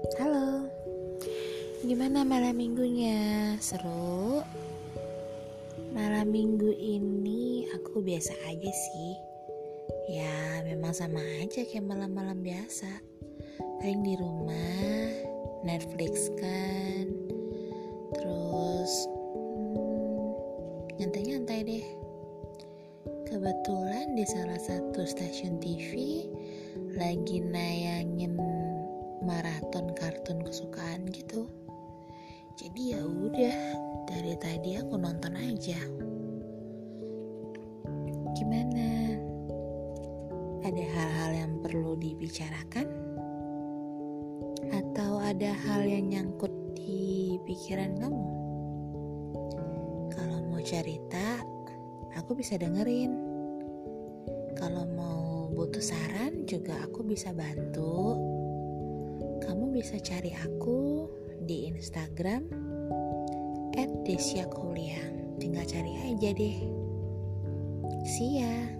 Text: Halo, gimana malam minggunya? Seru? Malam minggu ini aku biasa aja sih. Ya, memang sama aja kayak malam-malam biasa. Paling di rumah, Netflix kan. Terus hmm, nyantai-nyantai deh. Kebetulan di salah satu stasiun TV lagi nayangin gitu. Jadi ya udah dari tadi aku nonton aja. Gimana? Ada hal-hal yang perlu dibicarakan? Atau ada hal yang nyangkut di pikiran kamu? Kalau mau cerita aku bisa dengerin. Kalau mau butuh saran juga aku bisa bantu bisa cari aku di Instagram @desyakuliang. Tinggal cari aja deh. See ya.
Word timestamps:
Halo, 0.00 0.64
gimana 1.84 2.24
malam 2.24 2.56
minggunya? 2.56 3.52
Seru? 3.60 4.40
Malam 5.92 6.32
minggu 6.32 6.72
ini 6.72 7.68
aku 7.76 8.00
biasa 8.00 8.32
aja 8.48 8.72
sih. 8.72 9.12
Ya, 10.08 10.64
memang 10.64 10.96
sama 10.96 11.20
aja 11.44 11.68
kayak 11.68 11.84
malam-malam 11.84 12.40
biasa. 12.40 12.88
Paling 13.84 14.00
di 14.00 14.16
rumah, 14.16 15.04
Netflix 15.68 16.32
kan. 16.40 17.04
Terus 18.16 18.92
hmm, 19.04 20.96
nyantai-nyantai 20.96 21.60
deh. 21.68 21.86
Kebetulan 23.28 24.16
di 24.16 24.24
salah 24.24 24.60
satu 24.64 25.04
stasiun 25.04 25.60
TV 25.60 26.24
lagi 26.96 27.44
nayangin 27.44 28.39
gitu. 31.20 31.44
Jadi 32.56 32.96
ya 32.96 33.00
udah 33.04 33.58
dari 34.08 34.34
tadi 34.40 34.80
aku 34.80 34.96
nonton 34.96 35.36
aja. 35.36 35.80
Gimana? 38.36 38.88
Ada 40.64 40.84
hal-hal 40.96 41.30
yang 41.44 41.52
perlu 41.60 41.96
dibicarakan? 42.00 42.88
Atau 44.72 45.20
ada 45.20 45.52
hal 45.68 45.84
yang 45.84 46.08
nyangkut 46.08 46.52
di 46.76 47.36
pikiran 47.44 47.96
kamu? 48.00 48.24
Kalau 50.12 50.38
mau 50.48 50.60
cerita 50.64 51.40
aku 52.16 52.36
bisa 52.36 52.56
dengerin. 52.60 53.12
Kalau 54.56 54.84
mau 54.92 55.48
butuh 55.48 55.80
saran 55.80 56.44
juga 56.44 56.76
aku 56.84 57.00
bisa 57.08 57.32
bantu 57.32 58.20
bisa 59.80 59.96
cari 59.96 60.36
aku 60.36 61.08
di 61.48 61.72
Instagram 61.72 62.44
@desyakuliang. 64.04 65.40
Tinggal 65.40 65.64
cari 65.64 65.92
aja 66.04 66.36
deh. 66.36 66.58
See 68.04 68.44
ya. 68.44 68.79